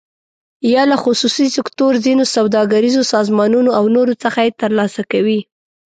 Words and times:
یا 0.73 0.83
له 0.91 0.97
خصوصي 1.03 1.47
سکتور، 1.57 1.93
ځینو 2.05 2.23
سوداګریزو 2.35 3.01
سازمانونو 3.13 3.69
او 3.77 3.83
نورو 3.95 4.13
څخه 4.23 4.39
یې 4.45 4.51
تر 4.61 4.71
لاسه 4.79 5.01
کوي. 5.11 5.39